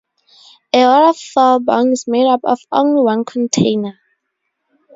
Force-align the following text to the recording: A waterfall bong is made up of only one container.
A 0.73 0.83
waterfall 0.87 1.59
bong 1.59 1.91
is 1.91 2.07
made 2.07 2.25
up 2.25 2.39
of 2.43 2.59
only 2.71 3.03
one 3.03 3.23
container. 3.23 3.99